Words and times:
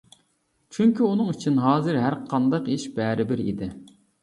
چۈنكى 0.77 1.05
ئۇنىڭ 1.09 1.29
ئۈچۈن 1.33 1.61
ھازىر 1.65 2.01
ھەرقانداق 2.05 2.73
ئىش 2.79 2.89
بەرىبىر 2.99 3.47
ئىدى. 3.49 3.73